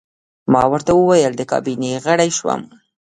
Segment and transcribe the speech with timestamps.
[0.51, 2.61] ما ورته وویل: د کابینې غړی شوم.